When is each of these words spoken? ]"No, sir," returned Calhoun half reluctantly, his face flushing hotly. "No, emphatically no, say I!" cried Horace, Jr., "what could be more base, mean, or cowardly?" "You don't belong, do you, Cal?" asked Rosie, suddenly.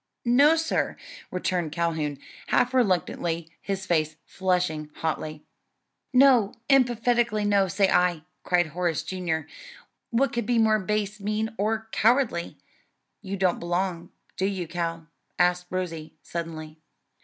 ]"No, 0.25 0.55
sir," 0.55 0.97
returned 1.29 1.71
Calhoun 1.73 2.17
half 2.47 2.73
reluctantly, 2.73 3.51
his 3.61 3.85
face 3.85 4.15
flushing 4.25 4.89
hotly. 4.95 5.43
"No, 6.11 6.55
emphatically 6.71 7.45
no, 7.45 7.67
say 7.67 7.87
I!" 7.87 8.23
cried 8.41 8.65
Horace, 8.65 9.03
Jr., 9.03 9.41
"what 10.09 10.33
could 10.33 10.47
be 10.47 10.57
more 10.57 10.79
base, 10.79 11.19
mean, 11.19 11.53
or 11.55 11.87
cowardly?" 11.91 12.57
"You 13.21 13.37
don't 13.37 13.59
belong, 13.59 14.09
do 14.37 14.47
you, 14.47 14.67
Cal?" 14.67 15.05
asked 15.37 15.67
Rosie, 15.69 16.15
suddenly. 16.23 16.79